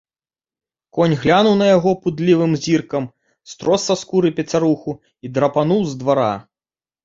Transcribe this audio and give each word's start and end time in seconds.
Конь 0.97 1.11
глянуў 1.25 1.55
на 1.59 1.67
яго 1.77 1.91
пудлівым 2.07 2.57
зіркам, 2.65 3.03
строс 3.53 3.87
са 3.93 3.99
скуры 4.03 4.29
пацяруху 4.43 4.91
і 5.27 5.35
драпануў 5.37 5.81
з 5.95 6.05
двара. 6.05 6.29